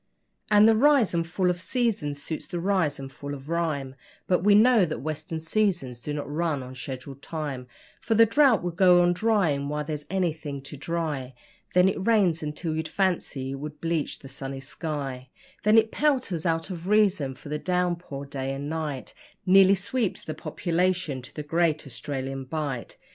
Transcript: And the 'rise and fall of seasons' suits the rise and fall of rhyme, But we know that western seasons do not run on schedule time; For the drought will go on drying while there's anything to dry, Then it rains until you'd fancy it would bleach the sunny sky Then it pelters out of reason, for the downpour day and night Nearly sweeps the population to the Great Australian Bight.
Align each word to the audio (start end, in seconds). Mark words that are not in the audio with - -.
And 0.49 0.67
the 0.67 0.75
'rise 0.75 1.13
and 1.13 1.27
fall 1.27 1.51
of 1.51 1.61
seasons' 1.61 2.23
suits 2.23 2.47
the 2.47 2.59
rise 2.59 2.99
and 2.99 3.11
fall 3.11 3.35
of 3.35 3.49
rhyme, 3.49 3.93
But 4.25 4.39
we 4.43 4.55
know 4.55 4.83
that 4.83 4.97
western 4.97 5.39
seasons 5.39 5.99
do 5.99 6.11
not 6.11 6.27
run 6.27 6.63
on 6.63 6.73
schedule 6.73 7.13
time; 7.13 7.67
For 7.99 8.15
the 8.15 8.25
drought 8.25 8.63
will 8.63 8.71
go 8.71 9.03
on 9.03 9.13
drying 9.13 9.69
while 9.69 9.83
there's 9.83 10.07
anything 10.09 10.63
to 10.63 10.75
dry, 10.75 11.35
Then 11.75 11.87
it 11.87 12.03
rains 12.03 12.41
until 12.41 12.75
you'd 12.75 12.87
fancy 12.87 13.51
it 13.51 13.59
would 13.59 13.79
bleach 13.79 14.17
the 14.17 14.27
sunny 14.27 14.59
sky 14.59 15.29
Then 15.61 15.77
it 15.77 15.91
pelters 15.91 16.47
out 16.47 16.71
of 16.71 16.89
reason, 16.89 17.35
for 17.35 17.49
the 17.49 17.59
downpour 17.59 18.25
day 18.25 18.55
and 18.55 18.67
night 18.67 19.13
Nearly 19.45 19.75
sweeps 19.75 20.23
the 20.23 20.33
population 20.33 21.21
to 21.21 21.35
the 21.35 21.43
Great 21.43 21.85
Australian 21.85 22.45
Bight. 22.45 22.97